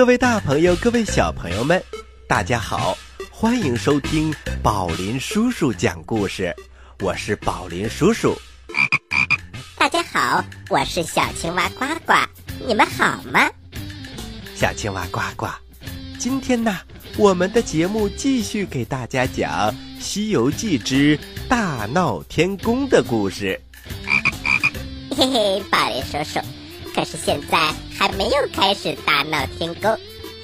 [0.00, 1.84] 各位大朋友，各位小朋友们，
[2.26, 2.96] 大家好，
[3.30, 6.56] 欢迎收听宝林叔叔讲故事。
[7.00, 8.34] 我是宝林叔叔。
[9.76, 12.14] 大家好，我是小青蛙呱呱，
[12.66, 13.46] 你们好吗？
[14.54, 15.46] 小青蛙呱呱，
[16.18, 16.78] 今天呢，
[17.18, 23.60] 我们的节目继续给大家讲《西游记之大闹天宫》的故事。
[25.14, 26.40] 嘿嘿，宝林叔叔，
[26.94, 27.58] 可是现在
[27.96, 29.96] 还没有开始大闹天宫，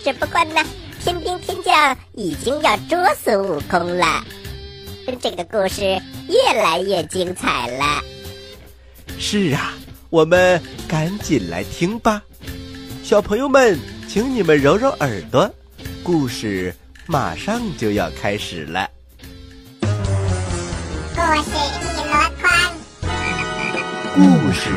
[0.05, 0.63] 只不过呢，
[1.03, 4.25] 天兵天将已经要捉孙悟空了。
[5.21, 5.83] 这个故事
[6.29, 8.03] 越来越精彩了。
[9.19, 9.75] 是啊，
[10.11, 12.23] 我们赶紧来听吧，
[13.03, 15.49] 小朋友们，请你们揉揉耳朵，
[16.03, 16.75] 故事
[17.07, 18.89] 马上就要开始了。
[19.81, 22.05] 故事一箩
[22.41, 22.51] 筐，
[24.15, 24.71] 故事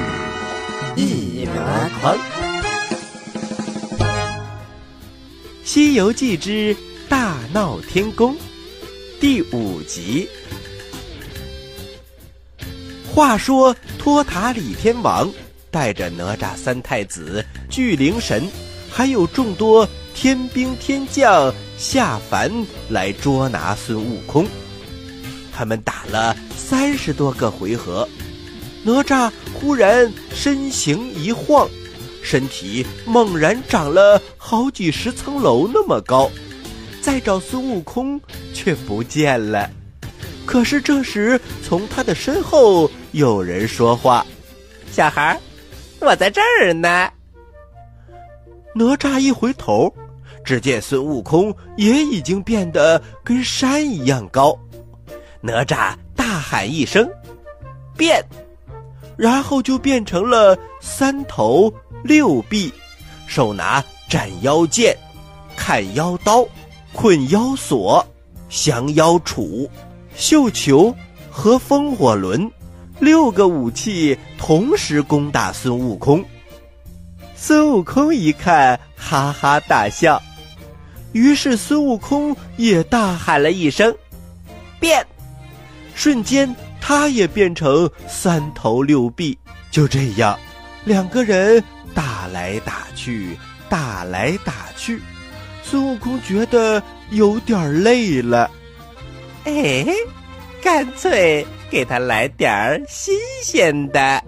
[0.96, 1.29] 一
[1.60, 2.18] 箩筐，
[5.64, 6.76] 《西游记之
[7.10, 8.34] 大闹天宫》
[9.20, 10.28] 第五集。
[13.14, 15.30] 话说，托塔李天王
[15.70, 18.48] 带着哪吒三太子、巨灵神，
[18.90, 22.50] 还有众多天兵天将下凡
[22.90, 24.48] 来捉拿孙悟空。
[25.52, 28.08] 他们打了三十多个回合，
[28.90, 31.70] 哪吒忽然身形一晃，
[32.24, 36.28] 身体猛然长了好几十层楼那么高，
[37.00, 38.20] 再找孙悟空
[38.52, 39.70] 却不见了。
[40.44, 44.26] 可是这时，从他的身后有人说话
[44.92, 45.40] ：“小孩，
[46.00, 47.12] 我在这儿呢。”
[48.74, 49.94] 哪吒一回头，
[50.44, 54.58] 只见孙悟空也已经变得跟山一样高。
[55.42, 57.08] 哪吒大喊一声
[57.96, 58.20] ：“变！”
[59.20, 61.72] 然后就变成了三头
[62.06, 62.74] 六臂，
[63.28, 64.98] 手拿斩妖剑、
[65.58, 66.48] 砍妖刀、
[66.94, 68.08] 捆妖锁、
[68.48, 69.70] 降妖杵、
[70.16, 70.96] 绣球
[71.30, 72.50] 和风火轮，
[72.98, 76.24] 六个武器同时攻打孙悟空。
[77.36, 80.22] 孙悟空一看，哈哈大笑，
[81.12, 83.94] 于是孙悟空也大喊了一声
[84.80, 85.06] ：“变！”
[85.94, 86.56] 瞬间，
[86.90, 89.38] 他也变成三头六臂。
[89.70, 90.36] 就这样，
[90.86, 91.64] 两个人
[91.94, 93.38] 打来打去，
[93.70, 95.00] 打来打去。
[95.62, 98.50] 孙悟空觉得有点累了，
[99.44, 99.86] 哎，
[100.64, 104.24] 干脆给他来点儿新鲜的。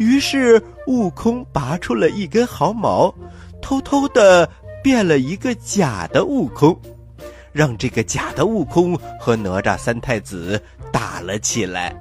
[0.00, 3.14] 于是，悟空拔出了一根毫毛，
[3.62, 4.50] 偷偷的
[4.82, 6.76] 变了一个假的悟空。
[7.52, 10.60] 让这个假的悟空和哪吒三太子
[10.92, 11.94] 打了起来，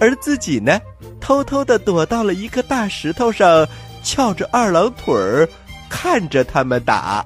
[0.00, 0.80] 而自己呢，
[1.20, 3.66] 偷偷的躲到了一个大石头上，
[4.02, 5.48] 翘着二郎腿儿，
[5.88, 7.24] 看着他们打。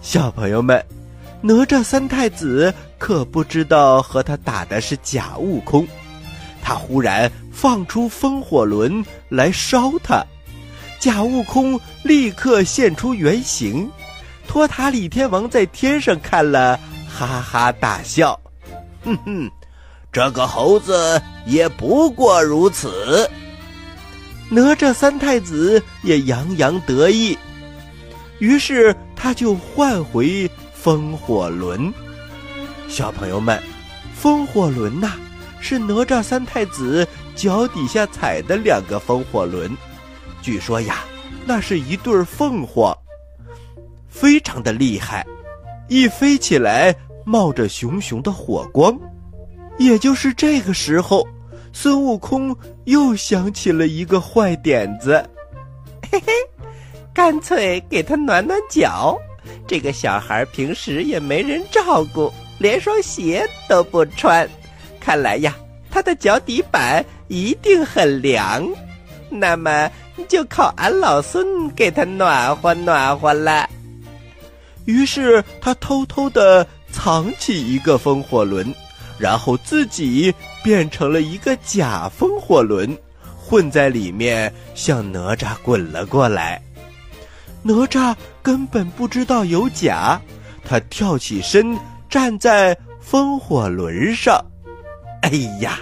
[0.00, 0.84] 小朋友们，
[1.40, 5.86] 哪吒三太子可不知道和他打的是假悟空，
[6.62, 10.24] 他忽然放出风火轮来烧他，
[11.00, 13.90] 假悟空立刻现出原形。
[14.46, 18.38] 托塔李天王在天上看了，哈哈大笑，
[19.04, 19.50] 哼哼，
[20.10, 23.28] 这个猴子也不过如此。
[24.48, 27.36] 哪吒三太子也洋洋得意，
[28.38, 31.92] 于是他就换回风火轮。
[32.88, 33.60] 小朋友们，
[34.14, 35.12] 风火轮呐，
[35.60, 39.76] 是哪吒三太子脚底下踩的两个风火轮，
[40.40, 41.00] 据说呀，
[41.44, 42.96] 那是一对凤凰。
[44.18, 45.26] 非常的厉害，
[45.88, 46.94] 一飞起来
[47.26, 48.98] 冒着熊熊的火光。
[49.76, 51.22] 也就是这个时候，
[51.70, 55.22] 孙悟空又想起了一个坏点子，
[56.10, 56.32] 嘿嘿，
[57.12, 59.18] 干脆给他暖暖脚。
[59.68, 64.48] 这个小孩平时也没人照顾，连双鞋都不穿，
[64.98, 65.54] 看来呀，
[65.90, 68.66] 他的脚底板一定很凉。
[69.28, 69.90] 那么
[70.26, 73.68] 就靠俺老孙给他暖和暖和了。
[74.86, 78.74] 于是他偷偷的藏起一个风火轮，
[79.18, 80.34] 然后自己
[80.64, 82.96] 变成了一个假风火轮，
[83.36, 86.60] 混在里面向哪吒滚了过来。
[87.62, 90.20] 哪吒根本不知道有假，
[90.64, 91.76] 他跳起身
[92.08, 94.40] 站在风火轮上，
[95.22, 95.30] 哎
[95.60, 95.78] 呀，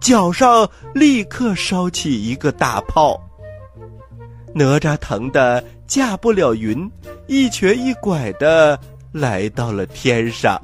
[0.00, 3.20] 脚上立刻烧起一个大泡。
[4.54, 5.62] 哪吒疼得
[5.92, 6.90] 驾不了云，
[7.26, 8.80] 一瘸一拐的
[9.12, 10.58] 来到了天上。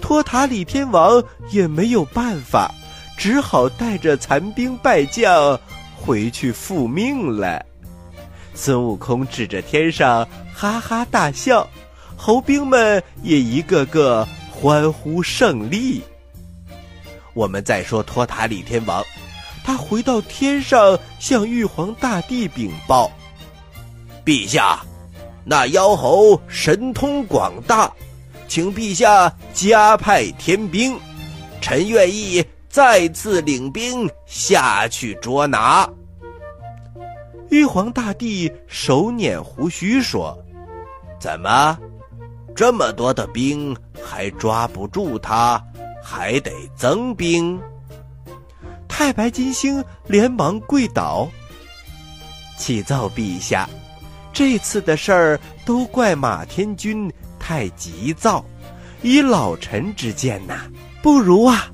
[0.00, 1.20] 托塔李天王
[1.50, 2.72] 也没有办法，
[3.18, 5.58] 只好带着残兵败将
[5.96, 7.66] 回去复命了。
[8.54, 10.24] 孙悟空指着天上
[10.54, 11.68] 哈哈大笑，
[12.14, 16.00] 猴兵们也一个个欢呼胜利。
[17.32, 19.02] 我们再说托塔李天王，
[19.64, 23.10] 他回到天上向玉皇大帝禀报
[24.24, 24.80] ：“陛下，
[25.44, 27.92] 那妖猴神通广大，
[28.48, 30.98] 请陛下加派天兵，
[31.60, 35.88] 臣愿意再次领兵下去捉拿。”
[37.50, 40.36] 玉皇大帝手捻胡须说
[41.20, 41.78] ：“怎么，
[42.56, 45.62] 这么多的兵还抓不住他？
[46.02, 47.60] 还得增兵？”
[48.88, 51.28] 太白金星连忙跪倒
[52.56, 53.68] ：“启奏陛下，
[54.34, 58.44] 这次的事儿都怪马天君太急躁。
[59.00, 60.70] 以老臣之见呐，
[61.00, 61.70] 不如啊，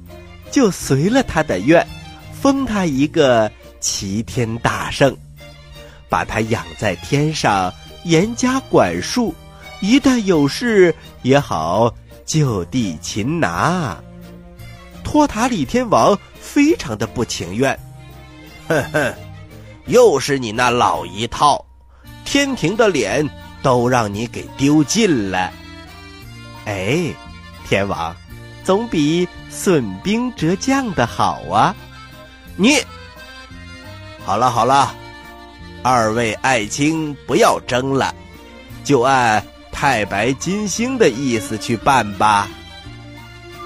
[0.51, 1.85] 就随了他的愿，
[2.33, 5.17] 封他一个齐天大圣。”
[6.11, 7.73] 把他养在天上，
[8.03, 9.33] 严加管束，
[9.81, 10.93] 一旦有事
[11.23, 11.95] 也好
[12.27, 13.97] 就地擒拿。
[15.05, 17.79] 托塔李天王非常的不情愿，
[18.67, 19.15] 哼哼，
[19.87, 21.65] 又是你那老一套，
[22.31, 23.29] 天庭的脸
[23.61, 25.53] 都让你给丢尽了。
[26.65, 27.13] 哎，
[27.69, 28.15] 天王，
[28.63, 31.75] 总比损兵折将的好啊！
[32.55, 32.77] 你，
[34.25, 34.95] 好了好了。
[35.83, 38.15] 二位爱卿，不要争了，
[38.85, 42.49] 就按太白金星的意思去办吧。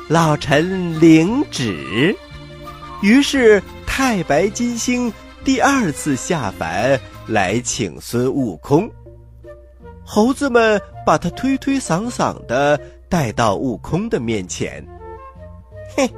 [0.08, 2.16] 老臣领旨。
[3.02, 5.12] 于是太白金星
[5.44, 8.90] 第二次下凡来请孙悟空。
[10.04, 12.78] 猴子们把他推推搡搡的
[13.08, 14.84] 带到悟空的面前。
[15.96, 16.08] 嘿，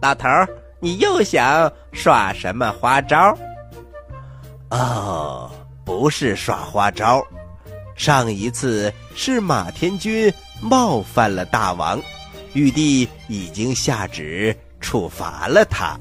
[0.00, 0.48] 老头儿，
[0.80, 3.36] 你又想耍什么花招？
[4.70, 5.50] 哦，
[5.84, 7.24] 不是耍花招，
[7.94, 12.00] 上一次是马天君冒犯了大王，
[12.52, 15.98] 玉帝已经下旨处罚了他。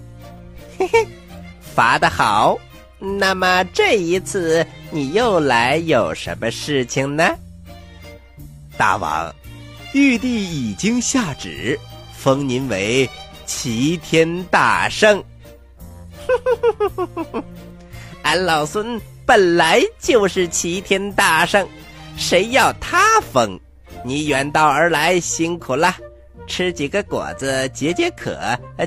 [0.78, 1.08] 嘿嘿，
[1.62, 2.58] 罚得好。
[3.04, 7.36] 那么这一次你又来有什么事情呢？
[8.78, 9.34] 大王，
[9.94, 11.80] 玉帝已经下旨
[12.16, 13.10] 封您为
[13.46, 15.24] 齐天大圣。
[18.22, 21.68] 俺老孙本来就是齐天大圣，
[22.16, 23.60] 谁要他封？
[24.06, 25.96] 你远道而来，辛苦了，
[26.46, 28.40] 吃几个果子解解渴，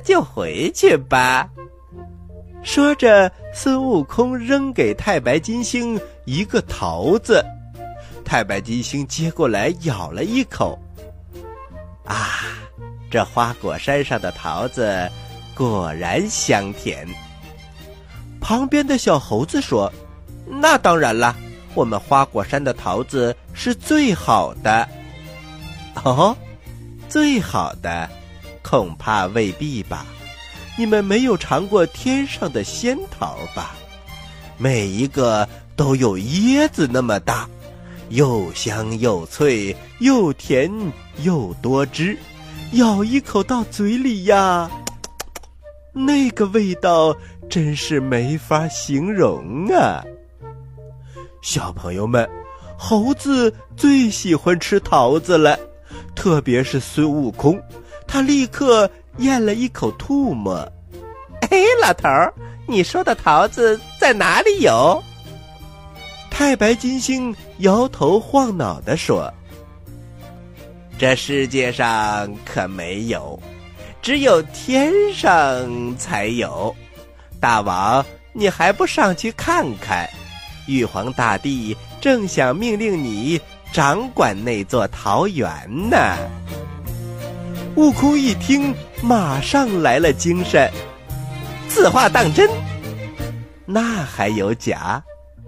[0.05, 1.49] 就回去吧。
[2.65, 7.45] 说着，孙悟空扔给太白金星一个桃子，
[8.25, 10.77] 太白金星接过来咬了一口，
[12.05, 12.41] 啊，
[13.11, 15.09] 这花果山上的桃子
[15.55, 17.07] 果然香甜。
[18.41, 19.93] 旁边的小猴子说
[20.45, 21.37] ：“那当然了，
[21.75, 24.89] 我们花果山的桃子是最好的。”
[26.03, 26.37] 哦，
[27.09, 28.09] 最好的，
[28.63, 30.05] 恐怕未必吧？
[30.77, 33.75] 你们没有尝过天上的仙桃吧？
[34.59, 37.49] 每一个都有椰子那么大，
[38.11, 40.71] 又香又脆，又甜
[41.23, 42.17] 又多汁，
[42.73, 44.71] 咬一口到嘴里呀，
[45.93, 47.17] 那个味道。
[47.51, 50.03] 真是没法形容啊！
[51.43, 52.29] 小朋友们，
[52.77, 55.57] 猴子最喜欢吃桃子了，
[56.17, 57.61] 特别是孙悟空，
[58.09, 60.57] 他立刻咽了一口唾沫。
[61.43, 62.33] 哎，老头儿，
[62.67, 65.03] 你说的桃子在哪里有？
[66.31, 69.33] 太白金星摇头晃脑的说
[70.99, 73.41] ：“这世界上可没有，
[74.03, 76.75] 只有天上才有。”
[77.39, 80.09] 大王，你还不上去看看？
[80.67, 83.39] 玉皇大帝正想命令你
[83.71, 85.51] 掌管那座桃园
[85.91, 86.17] 呢。
[87.77, 88.75] 悟空一听，
[89.05, 90.71] 马上来了精神。
[91.69, 92.49] 此话当真？
[93.67, 95.03] 那还有假？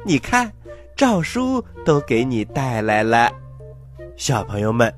[0.05, 0.53] 你看，
[0.95, 3.33] 诏书都给你带来了。
[4.15, 4.93] 小朋友们，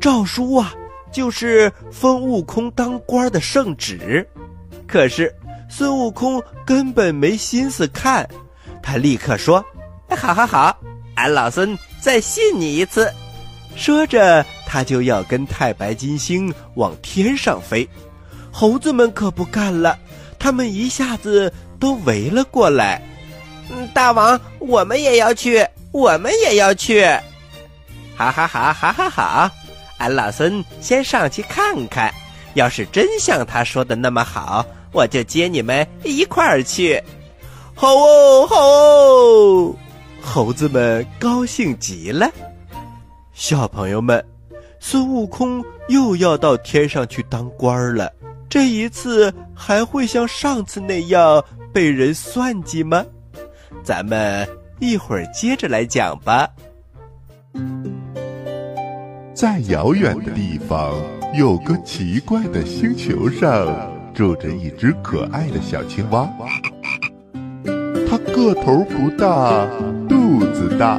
[0.00, 0.72] 诏书啊，
[1.10, 4.24] 就是封悟空当官的圣旨。
[4.86, 5.34] 可是。
[5.68, 8.24] 孙悟空根本没心思看，
[8.80, 9.62] 他立刻说
[10.16, 10.78] ：“好好好，
[11.16, 13.12] 俺老孙再信你一次。”
[13.76, 17.86] 说着，他就要跟太白金星往天上飞。
[18.50, 19.98] 猴子们可不干了，
[20.38, 23.02] 他们一下子都围了过来。
[23.70, 27.04] “嗯大王，我们也要去，我们也要去！”
[28.16, 29.50] 好好好，好好好，
[29.98, 32.12] 俺老孙先上去看看，
[32.54, 34.64] 要是真像他说的那么好。
[34.92, 37.02] 我就接你们一块儿去，
[37.74, 39.74] 好哦，好哦，
[40.22, 42.30] 猴子们高兴极了。
[43.36, 44.24] 小朋友们，
[44.80, 48.10] 孙悟空又要到天上去当官了。
[48.48, 53.04] 这一次还会像上次那样被人算计吗？
[53.84, 54.48] 咱们
[54.80, 56.48] 一会儿接着来讲吧。
[59.34, 60.94] 在遥远的地方，
[61.38, 63.66] 有个奇怪的星球上，
[64.14, 66.26] 住着一只可爱的小青蛙。
[68.08, 69.66] 它个头不大，
[70.08, 70.98] 肚子大，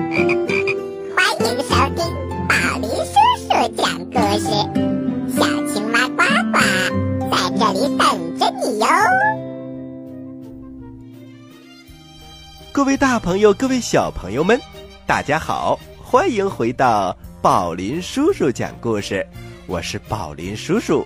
[13.01, 14.61] 大朋友，各位小朋友们，
[15.07, 19.27] 大家好，欢迎回到宝林叔叔讲故事，
[19.65, 21.03] 我是宝林叔叔。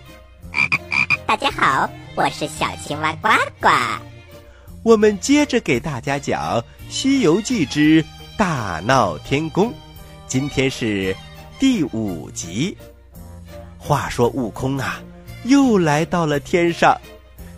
[1.25, 3.30] 大家好，我是小青蛙呱
[3.62, 3.70] 呱。
[4.84, 6.60] 我们接着给大家讲
[6.90, 8.04] 《西游记之
[8.38, 9.70] 大闹天宫》，
[10.28, 11.16] 今天是
[11.60, 12.75] 第五集。
[13.78, 15.00] 话说悟空啊，
[15.46, 17.00] 又来到了天上。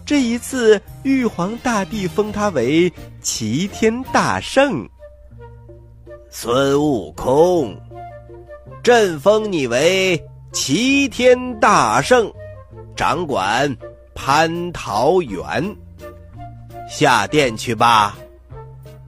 [0.08, 2.90] 这一次，玉皇大帝封他为
[3.22, 4.88] 齐天大圣。
[6.30, 7.78] 孙悟空，
[8.82, 10.18] 朕封你为
[10.54, 12.32] 齐天大圣，
[12.96, 13.70] 掌管
[14.16, 15.76] 蟠桃园。
[16.90, 18.18] 下殿去吧。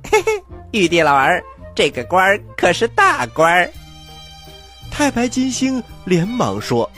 [0.03, 1.41] 嘿嘿，玉帝老儿，
[1.73, 3.71] 这个官儿可是大官儿。
[4.91, 6.91] 太白金星连忙说：“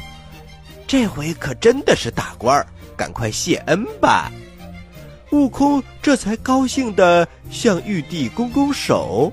[0.87, 2.65] 这回可真的是大官儿。”
[2.95, 4.31] 赶快谢恩吧！
[5.31, 9.31] 悟空这才高兴地向玉帝拱拱手。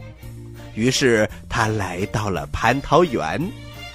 [0.75, 3.51] 于是他来到了蟠桃园，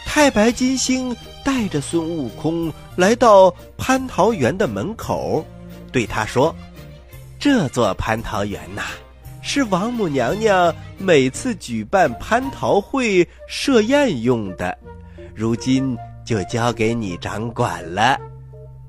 [0.05, 1.15] 太白金星
[1.45, 5.45] 带着孙悟空来到蟠桃园的门口，
[5.93, 6.53] 对他说
[7.39, 8.81] ：“这座蟠桃园呐，
[9.41, 14.77] 是王母娘娘每次举办蟠桃会设宴用的，
[15.33, 18.19] 如今就交给你掌管了。”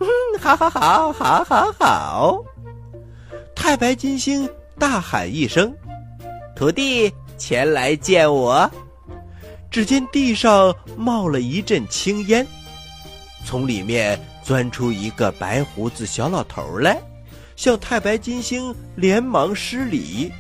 [0.04, 2.44] 嗯， 好，好，好，好，好，好！
[3.54, 5.74] 太白金星大喊一声
[6.54, 8.70] ：“徒弟，前来见我！”
[9.70, 12.46] 只见地上冒了一阵青烟，
[13.44, 17.00] 从里面钻出一个白胡子小老头来，
[17.56, 20.30] 向太白金星连忙施礼：“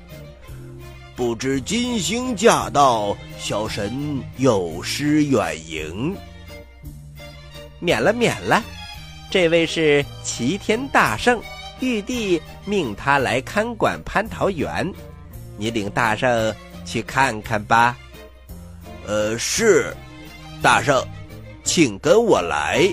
[1.16, 6.16] 不知金星驾到，小神有失远迎。”
[7.80, 8.62] 免了，免了。
[9.30, 11.40] 这位是齐天大圣，
[11.80, 14.90] 玉帝命他来看管蟠桃园，
[15.56, 16.54] 你领大圣
[16.84, 17.96] 去看看吧。
[19.06, 19.94] 呃，是，
[20.62, 21.04] 大圣，
[21.64, 22.88] 请跟我来。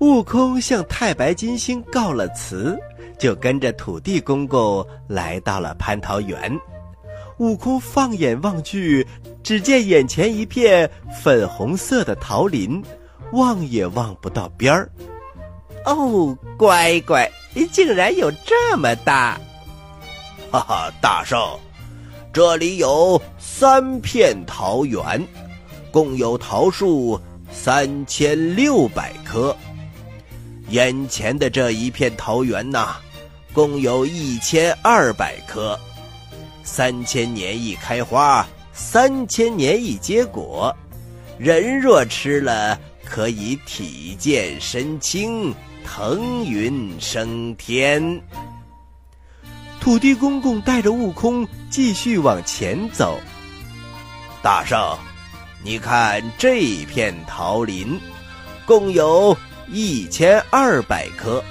[0.00, 2.78] 悟空向太白金星告了辞，
[3.18, 6.58] 就跟着土地公公来到了蟠桃园。
[7.36, 9.06] 悟空放眼望去，
[9.42, 10.90] 只见眼前一片
[11.22, 12.82] 粉红色的桃林，
[13.32, 14.90] 望也望不到边儿。
[15.84, 17.30] 哦，乖乖，
[17.72, 19.40] 竟然有这么大！
[20.50, 21.38] 哈哈，大圣，
[22.32, 25.26] 这里有三片桃园，
[25.90, 27.20] 共有桃树
[27.50, 29.56] 三千六百棵。
[30.68, 32.96] 眼前的这一片桃园呐，
[33.52, 35.78] 共有一千二百棵。
[36.62, 40.72] 三千年一开花，三千年一结果。
[41.38, 45.52] 人若吃了，可以体健身轻。
[45.92, 48.22] 腾云升天。
[49.80, 53.18] 土地公公带着悟空继续往前走。
[54.40, 54.96] 大圣，
[55.64, 57.98] 你看这片桃林，
[58.64, 59.36] 共有
[59.68, 61.42] 一千二百棵，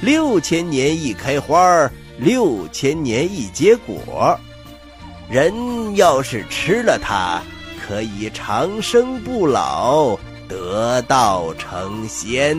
[0.00, 4.36] 六千年一开花，六千年一结果。
[5.30, 5.54] 人
[5.94, 7.40] 要是吃了它，
[7.86, 10.18] 可以长生不老，
[10.48, 12.58] 得道成仙。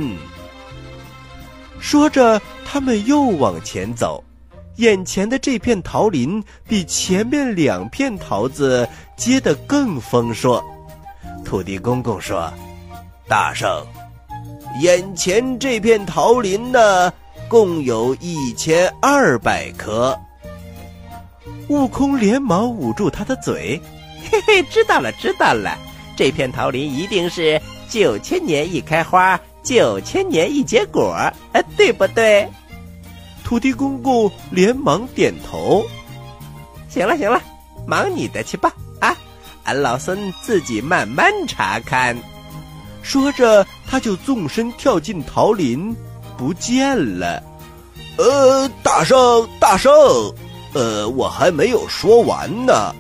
[1.80, 4.24] 说着，他们又往前走，
[4.76, 10.64] 眼前的这片桃林比前面两片桃子结得更丰硕。
[11.44, 12.52] 土地公公说
[13.28, 13.86] ：“大圣，
[14.82, 17.12] 眼前这片桃林呢，
[17.48, 20.18] 共有一千二百棵。
[21.70, 23.82] 悟空连忙捂住他的嘴
[24.30, 25.78] ：“嘿嘿，知道了，知道了，
[26.16, 31.14] 这片桃林一定是九千年一开花，九千年一结果，
[31.54, 32.48] 呃，对不对？”
[33.44, 35.84] 土地公公连忙点头
[36.90, 37.42] ：“行了，行了，
[37.88, 39.16] 忙你的去吧，啊，
[39.64, 42.16] 俺老孙自己慢慢查看。”
[43.02, 45.96] 说着，他就纵身跳进桃林，
[46.38, 47.42] 不见了。
[48.18, 49.92] 呃，大圣，大圣。
[50.74, 52.94] 呃，我还没有说完呢。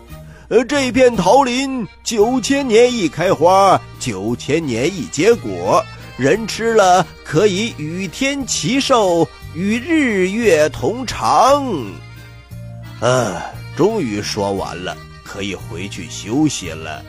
[0.48, 5.84] 呃，这片桃林九千年一开花，九千年一结果，
[6.20, 11.66] 人吃了可以与天齐寿，与日月同长。
[13.00, 13.42] 啊，
[13.78, 17.02] 终于说完了，可以回去休息了。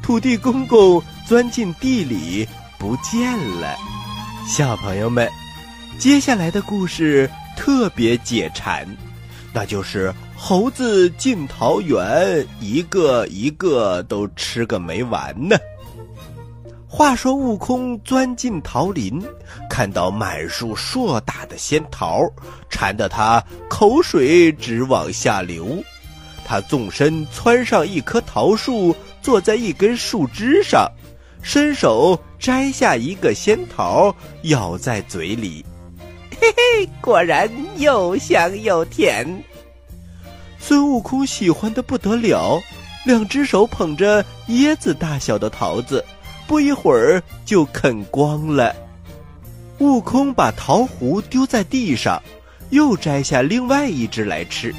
[0.00, 2.46] 土地公公钻进地里
[2.78, 3.76] 不见了。
[4.46, 5.28] 小朋友们，
[5.98, 8.86] 接下来的故事特别解馋。
[9.52, 15.56] 那就是猴子进桃园，一个一个都吃个没完呢。
[16.92, 19.22] 话说悟空钻进桃林，
[19.68, 22.28] 看到满树硕大的仙桃，
[22.68, 25.80] 馋得他口水直往下流。
[26.44, 30.90] 他纵身窜上一棵桃树，坐在一根树枝上，
[31.42, 35.64] 伸手摘下一个仙桃，咬在嘴里。
[36.40, 39.24] 嘿嘿，果然又香又甜。
[40.58, 42.60] 孙悟空喜欢的不得了，
[43.06, 46.04] 两只手捧着椰子大小的桃子，
[46.50, 48.74] 不一会儿就啃光了。
[49.78, 52.20] 悟空把桃核丢在地上，
[52.70, 54.74] 又摘下另外一只来吃。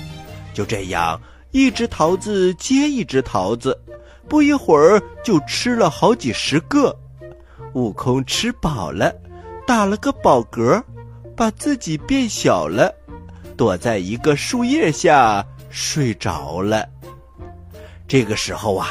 [0.53, 1.17] 就这样，
[1.51, 3.79] 一只桃子接一只桃子，
[4.27, 6.93] 不一会儿就吃了好几十个。
[7.73, 9.09] 悟空吃饱了，
[9.65, 10.83] 打了个饱嗝。
[11.37, 12.93] 把自己变小了，
[13.55, 16.85] 躲在一个树叶下睡着了。
[18.09, 18.89] 这个时候啊，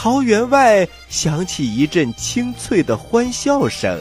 [0.00, 4.00] 桃园外响起一阵清脆的欢笑声。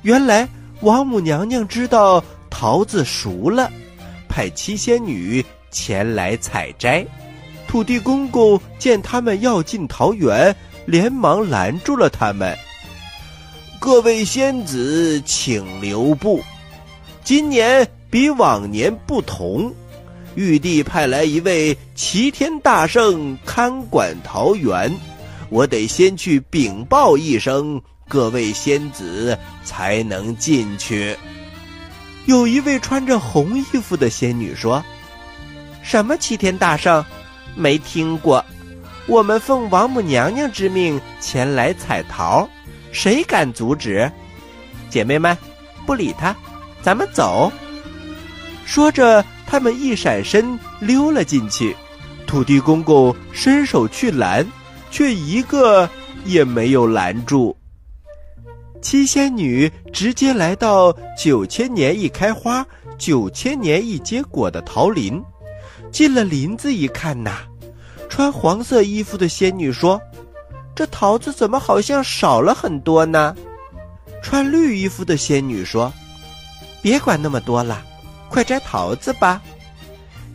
[0.00, 0.48] 原来
[0.80, 3.70] 王母娘娘知道桃子熟了，
[4.30, 7.04] 派七仙女前来采摘。
[7.68, 12.56] 土地公公见他们要进桃园，连忙拦住了他们
[13.78, 16.42] ：“各位仙子，请留步。”
[17.22, 19.70] 今年比往年不同，
[20.34, 24.92] 玉帝派来一位齐天大圣看管桃园，
[25.48, 31.16] 我得先去禀报一声，各位仙子才能进去。
[32.26, 34.82] 有一位穿着红衣服的仙女说
[35.84, 37.04] ：“什么齐天大圣？
[37.54, 38.44] 没听过。
[39.06, 42.48] 我们奉王母娘娘之命前来采桃，
[42.90, 44.10] 谁敢阻止？
[44.90, 45.36] 姐妹们，
[45.86, 46.34] 不理他。”
[46.82, 47.52] 咱们走。
[48.66, 51.76] 说着，他们一闪身溜了进去。
[52.26, 54.44] 土地公公伸手去拦，
[54.90, 55.88] 却一个
[56.24, 57.56] 也没有拦住。
[58.82, 62.66] 七仙女直接来到九千年一开花、
[62.98, 65.22] 九千年一结果的桃林。
[65.92, 67.42] 进了林子一看呐，
[68.08, 70.02] 穿黄色衣服的仙女说
[70.74, 73.36] ：“这桃子怎么好像少了很多呢？”
[74.20, 75.92] 穿绿衣服的仙女说。
[76.82, 77.84] 别管那么多了，
[78.34, 79.40] 快摘桃子吧。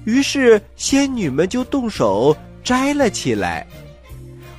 [0.05, 2.33] 于是仙女们就动手
[2.63, 3.67] 摘了起来。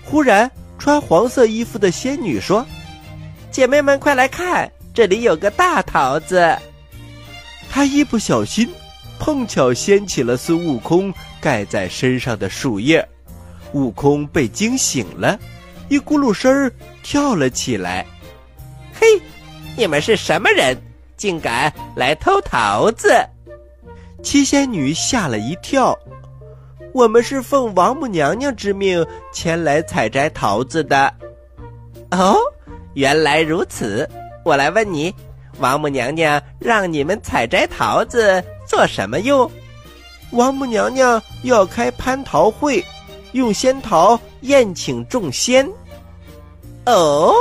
[0.04, 2.66] 忽然，穿黄色衣服的仙女说
[3.50, 6.54] ：“姐妹们，快来看，这里有个大桃子。”
[7.70, 8.68] 她一不小心，
[9.18, 13.08] 碰巧掀起了孙悟空盖在身上的树叶，
[13.72, 15.40] 悟空被惊醒了，
[15.88, 16.70] 一咕噜声儿
[17.02, 18.04] 跳了起来。
[18.92, 19.06] 嘿，
[19.78, 20.76] 你们是什么人？
[21.20, 23.14] 竟敢来偷桃子！
[24.22, 25.94] 七仙女吓了一跳。
[26.94, 31.12] 我们是奉王母娘娘之命前来采摘桃子的。
[32.10, 32.38] 哦，
[32.94, 34.08] 原来如此。
[34.46, 35.14] 我来问你，
[35.58, 39.48] 王母娘娘让你们采摘桃子做什么用？
[40.30, 42.82] 王母娘娘要开蟠桃会，
[43.32, 45.68] 用仙桃宴请众仙。
[46.86, 47.34] 哦，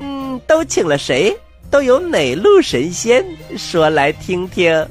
[0.00, 1.34] 嗯，都请了谁？
[1.70, 3.24] 都有哪路神仙？
[3.56, 4.86] 说来听听。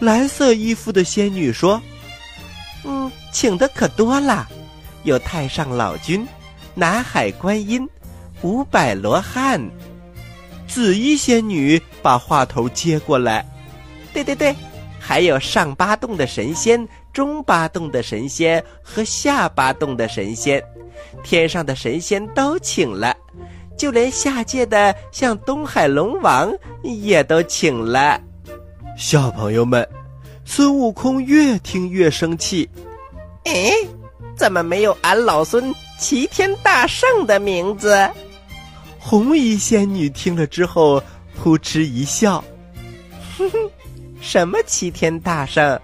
[0.00, 1.80] 蓝色衣服的仙女说
[2.84, 4.48] ：“嗯，请的可多了，
[5.04, 6.26] 有太上老君、
[6.74, 7.88] 南海观音、
[8.42, 9.60] 五百罗汉。”
[10.66, 13.46] 紫衣仙女把话头接过来
[14.12, 14.54] ：“对对对，
[15.00, 20.62] 还有上八洞的神仙、中八洞的神仙和下八洞的神仙，
[21.24, 23.16] 天上的神仙都请了。”
[23.78, 28.20] 就连下界的像东海龙王也都请了。
[28.98, 29.88] 小朋友们，
[30.44, 32.68] 孙悟空越听越生气。
[33.44, 33.72] 哎，
[34.36, 37.96] 怎么没有俺老孙齐天大圣的名字？
[38.98, 41.02] 红衣仙女听了之后，
[41.36, 42.44] 扑哧一笑
[43.38, 43.70] ：“哼哼，
[44.20, 45.80] 什么齐天大圣？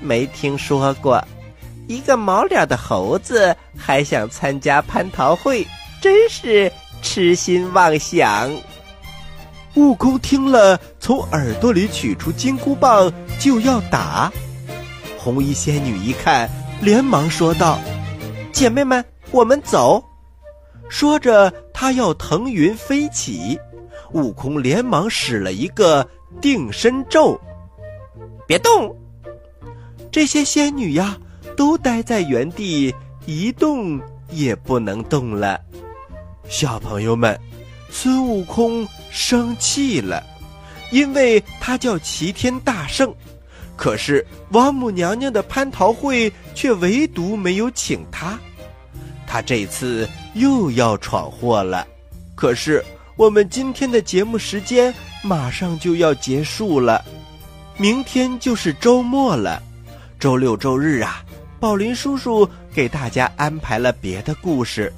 [0.00, 1.24] 没听说过。
[1.88, 5.66] 一个毛脸的猴子还想参加蟠桃会，
[6.00, 6.70] 真是
[7.02, 8.50] 痴心妄想。”
[9.74, 14.32] 悟空听了，从耳朵里取出金箍棒就要打。
[15.18, 16.48] 红衣仙女一看，
[16.80, 17.78] 连忙说道
[18.52, 20.02] ：“姐妹们，我们走。”
[20.90, 23.58] 说着，他要腾云飞起，
[24.12, 26.06] 悟空连忙使了一个
[26.38, 27.40] 定身咒，
[28.46, 28.94] 别动。
[30.10, 31.16] 这些仙女呀，
[31.56, 35.58] 都待在原地，一动也不能动了。
[36.52, 37.40] 小朋友们，
[37.88, 40.22] 孙悟空生气了，
[40.90, 43.10] 因为他叫齐天大圣，
[43.74, 48.38] 可是王母娘娘的蟠桃会却唯独没有请他。
[49.26, 51.88] 他这次又要闯祸了，
[52.34, 52.84] 可是
[53.16, 57.02] 我们今天的节目时间马上就要结束了，
[57.78, 59.62] 明天就是周末了，
[60.20, 61.24] 周六周日啊，
[61.58, 64.92] 宝林叔叔给大家安排了别的故事，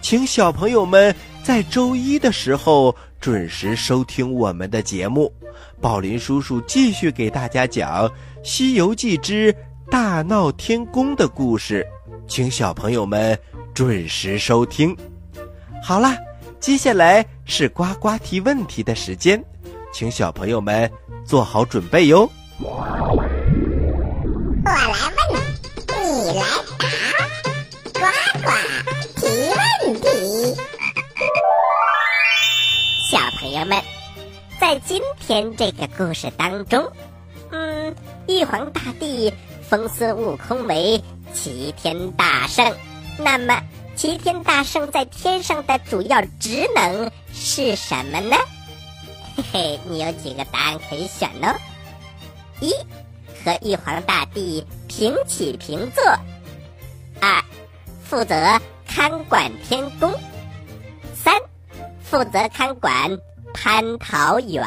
[0.00, 5.32] 请小朋友们在周一的时候准时收听我们的节目，
[5.80, 8.08] 宝林叔叔继续给大家讲
[8.42, 9.54] 《西游记之
[9.90, 11.86] 大闹天宫》的故事，
[12.26, 13.38] 请小朋友们。
[13.74, 14.96] 准时收听，
[15.80, 16.16] 好啦，
[16.58, 19.40] 接下来是呱呱提问题的时间，
[19.92, 20.90] 请小朋友们
[21.24, 22.28] 做好准备哟。
[22.60, 23.28] 我来问，
[25.86, 26.42] 你你来
[27.92, 28.00] 答，呱
[28.42, 28.48] 呱
[29.38, 30.56] 问题。
[33.10, 33.82] 小朋友们，
[34.60, 36.90] 在今天这个故事当中，
[37.50, 37.94] 嗯，
[38.26, 39.32] 玉皇大帝
[39.68, 42.74] 封孙悟空为齐天大圣。
[43.18, 43.62] 那么，
[43.96, 48.36] 齐天大圣在天上的主要职能是什么呢？
[49.36, 51.54] 嘿嘿，你有几个答案可以选哦：
[52.60, 52.72] 一，
[53.44, 56.02] 和玉皇大帝平起平坐；
[57.20, 57.42] 二，
[58.04, 58.60] 负责
[58.98, 60.10] 看管天宫；
[61.14, 61.32] 三，
[62.02, 63.08] 负责看管
[63.54, 64.60] 蟠桃园。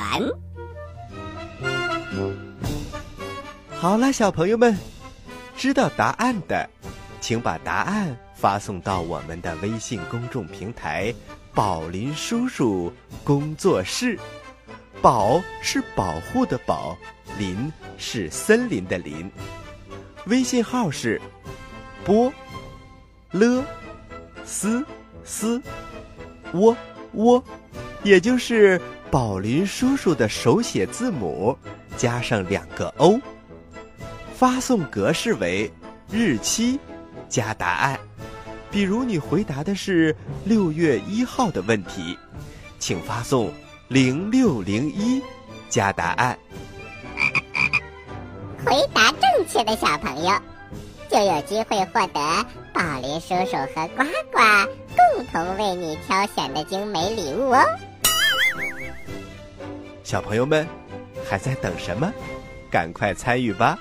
[3.75, 4.73] 好了，小朋友们，
[5.57, 6.69] 知道答案的，
[7.19, 8.17] 请把答案。
[8.33, 11.13] 发送到我们的微信公众平台
[11.53, 12.91] “宝林叔叔
[13.25, 14.17] 工作室”，
[15.03, 16.97] 宝是保护的宝，
[17.37, 19.29] 林是森林的林。
[20.27, 21.21] 微信号是
[22.05, 22.31] 波
[23.31, 23.63] 了
[24.45, 24.85] 斯
[25.23, 25.61] 斯
[26.53, 26.75] 窝
[27.13, 27.43] 窝，
[28.03, 31.57] 也就是宝林叔叔的手写字母
[31.97, 33.19] 加上两个 O。
[34.33, 35.71] 发送格式为
[36.09, 36.79] 日期
[37.29, 37.99] 加答案。
[38.71, 42.17] 比如你回答的是六月一号的问题，
[42.79, 43.51] 请发送
[43.87, 45.21] 零六零一
[45.69, 46.37] 加答案。
[48.65, 50.31] 回答正确的小朋友
[51.09, 54.39] 就有机会获得宝林叔叔和呱呱
[54.95, 57.63] 共同为你挑选的精美礼物哦。
[60.03, 60.67] 小朋友们
[61.29, 62.11] 还在等什么？
[62.69, 63.77] 赶快参与吧！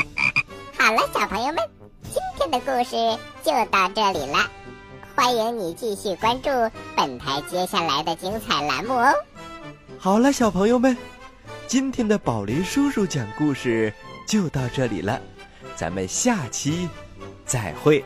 [0.78, 1.56] 好了，小朋友们。
[2.02, 2.96] 今天的故事
[3.42, 4.50] 就到这里了，
[5.14, 6.48] 欢迎你继续关注
[6.96, 9.12] 本台接下来的精彩栏目哦。
[9.98, 10.96] 好了，小朋友们，
[11.66, 13.92] 今天的宝林叔叔讲故事
[14.26, 15.20] 就到这里了，
[15.74, 16.88] 咱们下期
[17.46, 18.04] 再会。